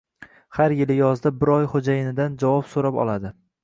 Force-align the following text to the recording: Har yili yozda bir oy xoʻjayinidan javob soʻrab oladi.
Har 0.57 0.73
yili 0.79 0.95
yozda 1.01 1.33
bir 1.43 1.53
oy 1.59 1.69
xoʻjayinidan 1.77 2.43
javob 2.45 2.77
soʻrab 2.77 3.03
oladi. 3.07 3.39